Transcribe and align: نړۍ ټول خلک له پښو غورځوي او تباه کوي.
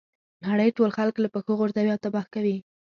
نړۍ 0.47 0.69
ټول 0.77 0.89
خلک 0.97 1.15
له 1.19 1.27
پښو 1.33 1.53
غورځوي 1.59 1.89
او 1.91 2.01
تباه 2.03 2.25
کوي. 2.33 2.57